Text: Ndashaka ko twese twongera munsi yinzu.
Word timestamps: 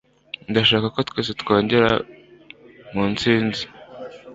Ndashaka 0.49 0.87
ko 0.95 0.99
twese 1.09 1.31
twongera 1.41 1.89
munsi 2.93 3.23
yinzu. 3.33 3.65